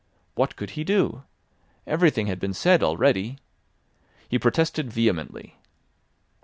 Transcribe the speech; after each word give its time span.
What 0.33 0.55
could 0.55 0.71
he 0.71 0.83
do? 0.83 1.21
Everything 1.85 2.25
had 2.25 2.39
been 2.39 2.55
said 2.55 2.81
already. 2.81 3.37
He 4.27 4.39
protested 4.39 4.91
vehemently. 4.91 5.57